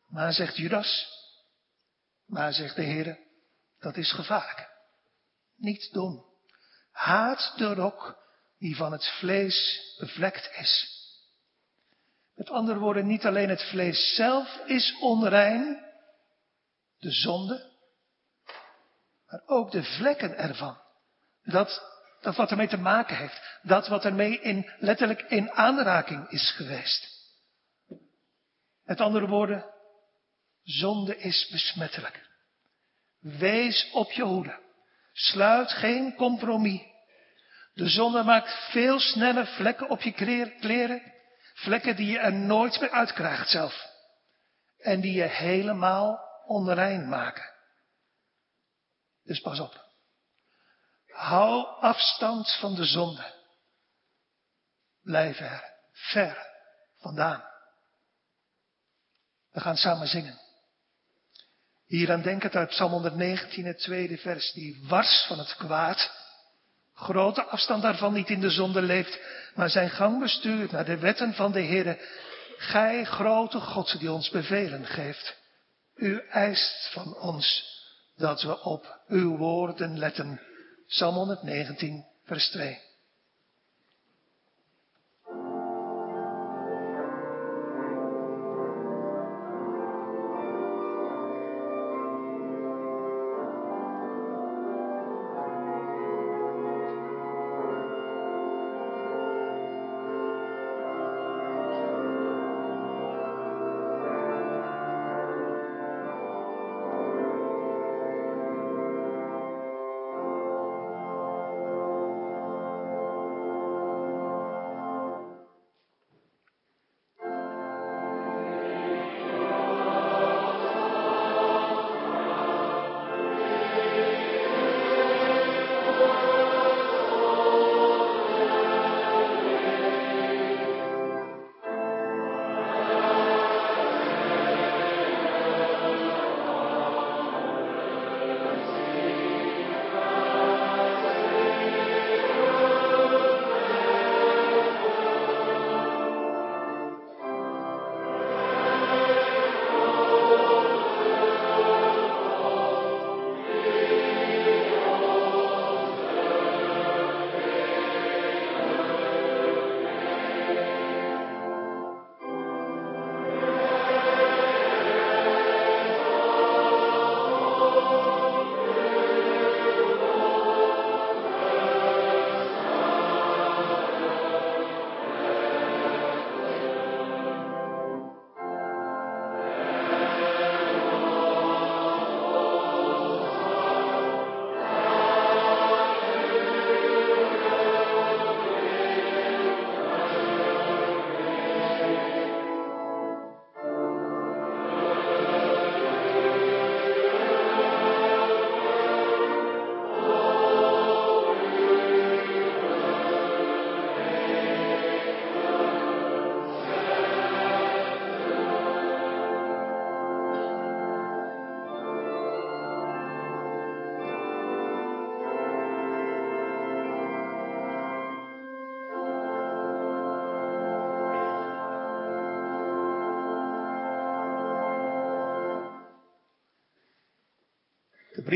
[0.07, 1.07] Maar zegt Judas,
[2.25, 3.19] maar zegt de Heer,
[3.79, 4.69] dat is gevaarlijk.
[5.55, 6.25] Niet doen.
[6.91, 8.25] Haat de rok
[8.59, 10.95] die van het vlees bevlekt is.
[12.35, 15.85] Met andere woorden, niet alleen het vlees zelf is onrein,
[16.99, 17.71] de zonde,
[19.27, 20.77] maar ook de vlekken ervan.
[21.43, 21.81] Dat,
[22.21, 23.59] dat wat ermee te maken heeft.
[23.61, 27.15] Dat wat ermee in, letterlijk in aanraking is geweest.
[28.83, 29.65] Met andere woorden,
[30.63, 32.25] zonde is besmettelijk.
[33.19, 34.59] Wees op je hoede.
[35.13, 36.81] Sluit geen compromis.
[37.77, 40.11] De zonde maakt veel sneller vlekken op je
[40.59, 41.13] kleren.
[41.53, 43.85] Vlekken die je er nooit meer uitkrijgt zelf.
[44.77, 47.53] En die je helemaal onrein maken.
[49.23, 49.85] Dus pas op.
[51.07, 53.33] Hou afstand van de zonde.
[55.03, 56.47] Blijf er ver
[56.97, 57.43] vandaan.
[59.51, 60.39] We gaan samen zingen.
[61.85, 66.16] Hier aan denken uit Psalm 119, het tweede vers, die wars van het kwaad.
[66.99, 69.19] Grote afstand daarvan niet in de zonde leeft,
[69.55, 71.97] maar zijn gang bestuurt naar de wetten van de Heere.
[72.57, 75.37] Gij, grote God, die ons bevelen geeft.
[75.95, 77.75] U eist van ons
[78.15, 80.41] dat we op uw woorden letten.
[80.87, 82.86] Psalm 119, vers 2.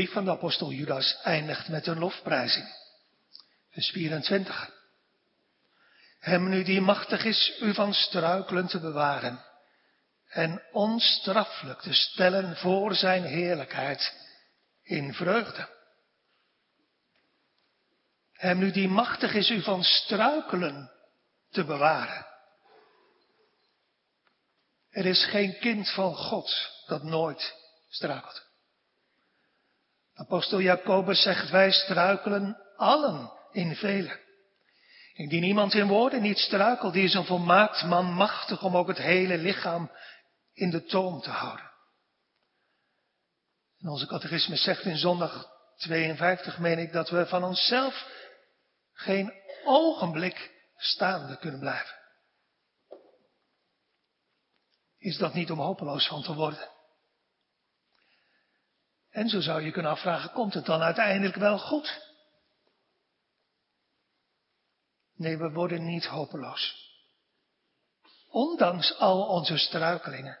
[0.02, 2.68] Brief van de apostel Judas eindigt met een lofprijzing.
[3.70, 4.70] Vers 24.
[6.18, 9.44] Hem nu die machtig is u van struikelen te bewaren
[10.28, 14.14] en onstraffelijk te stellen voor zijn heerlijkheid
[14.82, 15.68] in vreugde.
[18.32, 20.90] Hem nu die machtig is u van struikelen
[21.50, 22.26] te bewaren.
[24.90, 27.54] Er is geen kind van God dat nooit
[27.88, 28.51] struikelt.
[30.22, 34.20] Apostel Jacobus zegt wij struikelen allen in velen.
[35.14, 38.98] Indien iemand in woorden niet struikelt, die is een volmaakt man machtig om ook het
[38.98, 39.90] hele lichaam
[40.52, 41.70] in de toom te houden.
[43.78, 48.06] En onze catechismus zegt in zondag 52, meen ik, dat we van onszelf
[48.92, 49.32] geen
[49.64, 51.96] ogenblik staande kunnen blijven.
[54.98, 56.71] Is dat niet om hopeloos van te worden?
[59.12, 62.00] En zo zou je kunnen afvragen, komt het dan uiteindelijk wel goed?
[65.14, 66.90] Nee, we worden niet hopeloos.
[68.28, 70.40] Ondanks al onze struikelingen.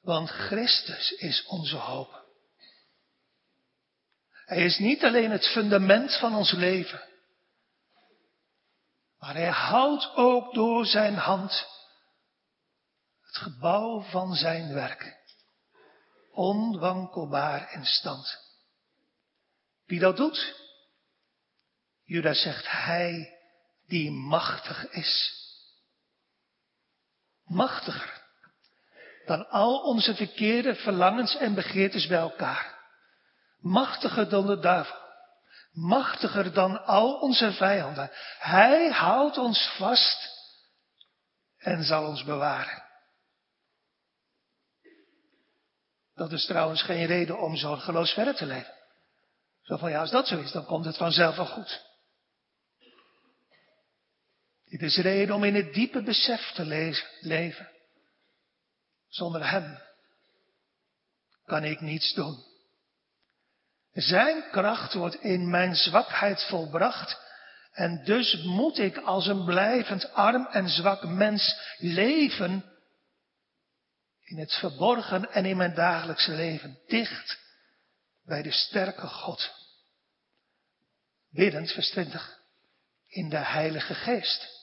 [0.00, 2.24] Want Christus is onze hoop.
[4.44, 7.08] Hij is niet alleen het fundament van ons leven.
[9.18, 11.66] Maar hij houdt ook door zijn hand
[13.20, 15.15] het gebouw van zijn werk
[16.36, 18.38] onwankelbaar in stand.
[19.84, 20.54] Wie dat doet?
[22.04, 23.38] Judas zegt hij
[23.86, 25.44] die machtig is.
[27.44, 28.24] Machtiger
[29.26, 32.74] dan al onze verkeerde verlangens en begeertes bij elkaar.
[33.58, 35.04] Machtiger dan de duivel.
[35.72, 38.10] Machtiger dan al onze vijanden.
[38.38, 40.34] Hij houdt ons vast
[41.58, 42.85] en zal ons bewaren.
[46.16, 48.74] Dat is trouwens geen reden om zorgeloos verder te leven.
[49.62, 51.84] Zo van ja, als dat zo is, dan komt het vanzelf wel goed.
[54.64, 56.64] Dit is reden om in het diepe besef te
[57.20, 57.70] leven.
[59.08, 59.78] Zonder Hem
[61.44, 62.44] kan ik niets doen.
[63.92, 67.24] Zijn kracht wordt in mijn zwakheid volbracht.
[67.72, 72.75] En dus moet ik als een blijvend arm en zwak mens leven
[74.26, 77.38] in het verborgen en in mijn dagelijkse leven, dicht
[78.24, 79.50] bij de sterke God.
[81.30, 82.38] Biddend, vers 20,
[83.06, 84.54] in de Heilige Geest.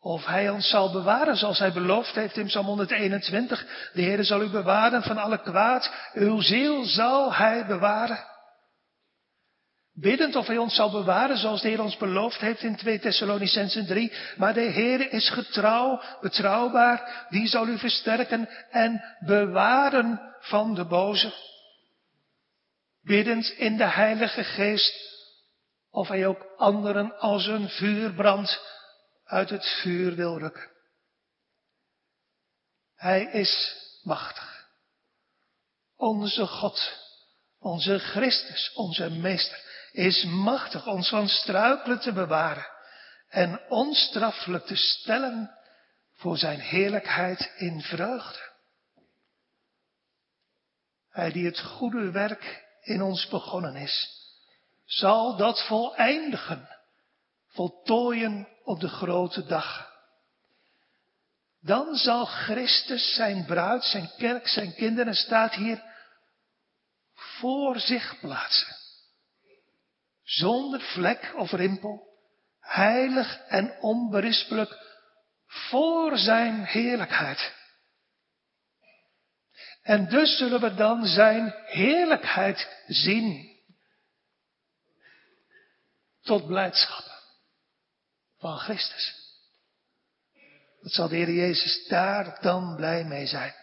[0.00, 3.90] Of Hij ons zal bewaren zoals Hij beloofd heeft in Psalm 121.
[3.92, 5.92] De Heer zal u bewaren van alle kwaad.
[6.12, 8.24] Uw ziel zal Hij bewaren.
[9.98, 13.86] Biddend of hij ons zal bewaren zoals de Heer ons beloofd heeft in 2 Thessalonicensen
[13.86, 14.12] 3.
[14.36, 21.34] Maar de Heer is getrouw, betrouwbaar, die zal u versterken en bewaren van de boze.
[23.02, 24.94] Biddend in de Heilige Geest
[25.90, 28.60] of hij ook anderen als een vuurbrand
[29.24, 30.70] uit het vuur wil rukken.
[32.94, 34.66] Hij is machtig.
[35.96, 36.92] Onze God,
[37.58, 39.64] onze Christus, onze Meester
[39.96, 42.66] is machtig ons van struikelen te bewaren
[43.28, 45.56] en onstraffelijk te stellen
[46.12, 48.54] voor zijn heerlijkheid in vreugde.
[51.10, 54.08] Hij die het goede werk in ons begonnen is,
[54.84, 56.68] zal dat voleindigen,
[57.48, 59.94] voltooien op de grote dag.
[61.60, 65.82] Dan zal Christus zijn bruid, zijn kerk, zijn kinderen, staat hier,
[67.14, 68.75] voor zich plaatsen
[70.26, 72.06] zonder vlek of rimpel,
[72.60, 74.78] heilig en onberispelijk
[75.46, 77.54] voor zijn heerlijkheid.
[79.82, 83.54] En dus zullen we dan zijn heerlijkheid zien.
[86.22, 87.04] Tot blijdschap
[88.38, 89.14] van Christus.
[90.80, 93.54] Dat zal de Heer Jezus daar dan blij mee zijn.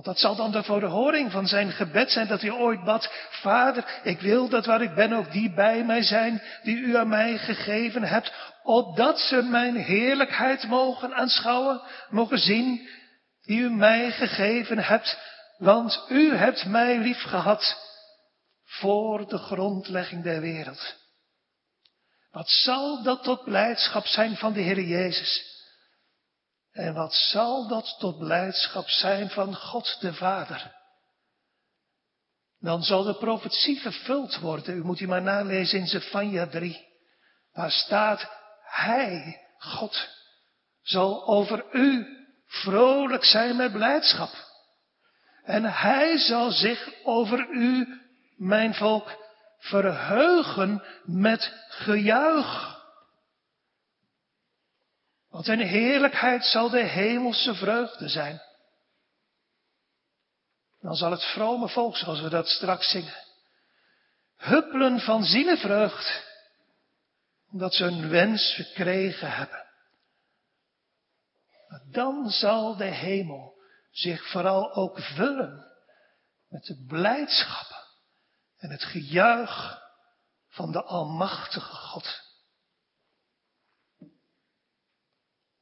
[0.00, 4.00] Want dat zal dan de verhoring van zijn gebed zijn dat hij ooit bad, Vader,
[4.02, 7.38] ik wil dat waar ik ben ook die bij mij zijn, die u aan mij
[7.38, 8.32] gegeven hebt,
[8.62, 12.88] opdat ze mijn heerlijkheid mogen aanschouwen, mogen zien,
[13.42, 15.18] die u mij gegeven hebt,
[15.58, 17.76] want u hebt mij lief gehad
[18.64, 20.94] voor de grondlegging der wereld.
[22.30, 25.49] Wat zal dat tot blijdschap zijn van de Heer Jezus?
[26.72, 30.78] En wat zal dat tot blijdschap zijn van God de Vader?
[32.58, 34.76] Dan zal de profetie vervuld worden.
[34.76, 36.88] U moet die maar nalezen in Zephania 3.
[37.52, 38.30] Waar staat,
[38.62, 40.08] Hij, God,
[40.82, 42.06] zal over u
[42.46, 44.48] vrolijk zijn met blijdschap.
[45.44, 48.00] En hij zal zich over u,
[48.36, 49.16] mijn volk,
[49.58, 52.79] verheugen met gejuich.
[55.30, 58.42] Want zijn heerlijkheid zal de hemelse vreugde zijn.
[60.80, 63.24] Dan zal het vrome volk, zoals we dat straks zingen,
[64.36, 66.24] huppelen van zielevreugd,
[67.50, 69.66] omdat ze een wens verkregen hebben.
[71.68, 73.54] Maar dan zal de hemel
[73.90, 75.66] zich vooral ook vullen
[76.48, 77.88] met de blijdschap
[78.56, 79.82] en het gejuich
[80.48, 82.29] van de Almachtige God.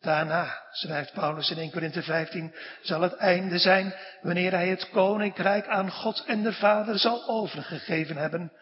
[0.08, 5.66] Daarna, schrijft Paulus in 1 Korinthe 15, zal het einde zijn wanneer hij het koninkrijk
[5.66, 8.52] aan God en de Vader zal overgegeven hebben.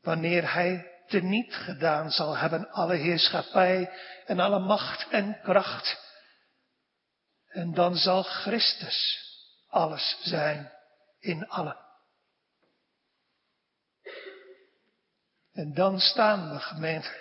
[0.00, 3.90] Wanneer hij teniet gedaan zal hebben alle heerschappij
[4.26, 5.98] en alle macht en kracht.
[7.48, 9.18] En dan zal Christus
[9.68, 10.72] alles zijn
[11.18, 11.76] in allen.
[15.52, 17.18] En dan staan we gemeente.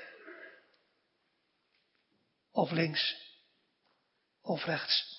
[2.52, 3.29] Of links
[4.50, 5.18] of rechts.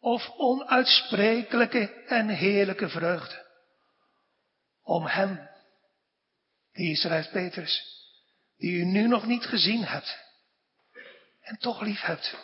[0.00, 3.46] Of onuitsprekelijke en heerlijke vreugde.
[4.82, 5.48] Om hem,
[6.72, 7.82] die schrijft Petrus,
[8.56, 10.18] die u nu nog niet gezien hebt.
[11.40, 12.36] En toch lief hebt.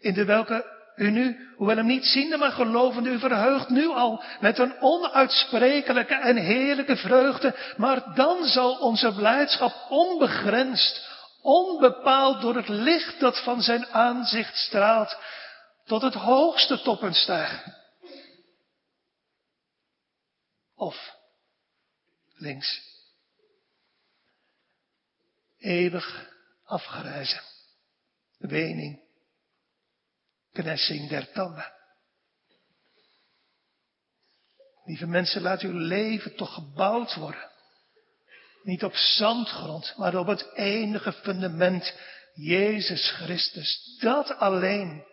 [0.00, 4.22] In de welke u nu, hoewel hem niet ziende, maar gelovende, u verheugt nu al
[4.40, 7.74] met een onuitsprekelijke en heerlijke vreugde.
[7.76, 11.11] Maar dan zal onze blijdschap onbegrensd
[11.42, 15.16] onbepaald door het licht dat van zijn aanzicht straalt,
[15.84, 17.76] tot het hoogste toppunt stijgen.
[20.74, 21.14] Of
[22.34, 22.80] links,
[25.58, 26.30] eeuwig
[26.64, 27.42] afgereizen,
[28.38, 29.00] wening,
[30.52, 31.72] knessing der tanden.
[34.84, 37.51] Lieve mensen, laat uw leven toch gebouwd worden
[38.62, 41.94] niet op zandgrond, maar op het enige fundament,
[42.34, 43.96] Jezus Christus.
[44.00, 45.04] Dat alleen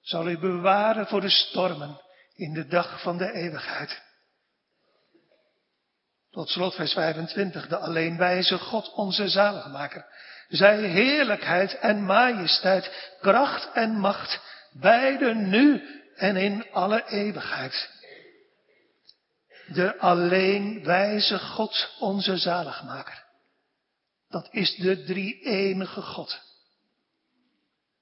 [0.00, 2.00] zal u bewaren voor de stormen
[2.34, 4.02] in de dag van de eeuwigheid.
[6.30, 10.06] Tot slot vers 25, de alleenwijze God, onze zaligmaker.
[10.48, 14.40] Zij heerlijkheid en majesteit, kracht en macht,
[14.72, 15.82] beide nu
[16.16, 17.90] en in alle eeuwigheid
[19.66, 23.24] de alleen wijze God, onze zaligmaker.
[24.28, 26.40] Dat is de drie enige God.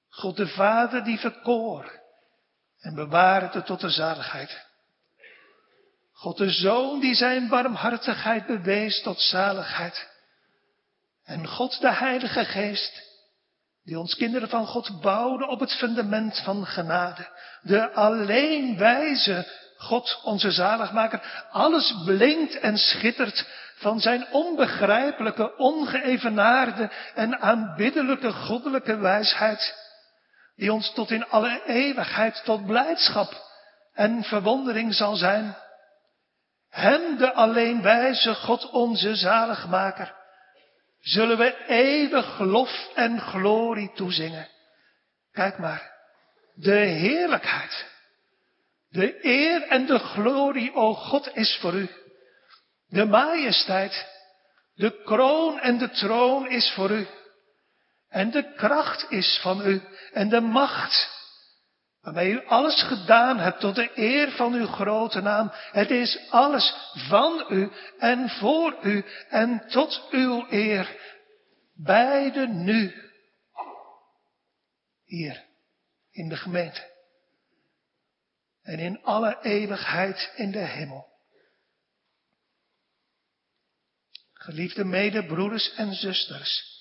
[0.09, 2.01] God de Vader die verkoor
[2.81, 4.67] en bewaarde tot de zaligheid.
[6.13, 10.11] God de Zoon die zijn barmhartigheid bewees tot zaligheid.
[11.25, 13.11] En God de Heilige Geest
[13.85, 17.29] die ons kinderen van God bouwde op het fundament van genade.
[17.63, 19.47] De alleen wijze
[19.83, 29.75] God, onze zaligmaker, alles blinkt en schittert van zijn onbegrijpelijke, ongeëvenaarde en aanbiddelijke goddelijke wijsheid,
[30.57, 33.51] die ons tot in alle eeuwigheid tot blijdschap
[33.95, 35.57] en verwondering zal zijn.
[36.69, 40.15] Hem, de alleen wijze God, onze zaligmaker,
[41.01, 44.49] zullen we eeuwig lof en glorie toezingen.
[45.33, 45.93] Kijk maar,
[46.55, 47.92] de heerlijkheid
[48.93, 51.89] de eer en de glorie, o God, is voor u.
[52.87, 54.07] De majesteit,
[54.75, 57.07] de kroon en de troon is voor u.
[58.09, 59.83] En de kracht is van u
[60.13, 61.09] en de macht,
[62.01, 65.51] waarmee u alles gedaan hebt tot de eer van uw grote naam.
[65.53, 66.75] Het is alles
[67.09, 70.97] van u en voor u en tot uw eer.
[71.75, 72.95] Beide nu.
[75.05, 75.45] Hier
[76.11, 76.92] in de gemeente
[78.63, 81.11] en in alle eeuwigheid in de hemel.
[84.33, 86.81] Geliefde medebroeders en zusters,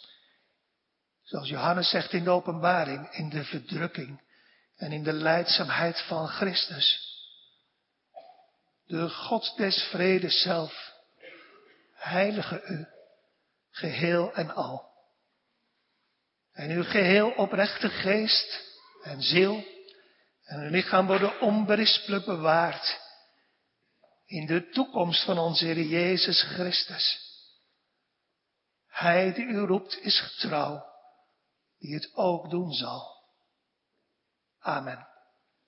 [1.23, 4.21] zoals Johannes zegt in de openbaring, in de verdrukking
[4.75, 7.09] en in de leidzaamheid van Christus.
[8.85, 10.93] De God des vredes zelf,
[11.93, 12.87] heilige u,
[13.69, 14.89] geheel en al.
[16.51, 19.63] En uw geheel oprechte geest en ziel
[20.51, 22.99] en hun lichaam worden onberispelijk bewaard
[24.25, 27.29] in de toekomst van onze Heer Jezus Christus.
[28.87, 30.85] Hij die u roept is getrouw,
[31.77, 33.23] die het ook doen zal.
[34.59, 35.10] Amen.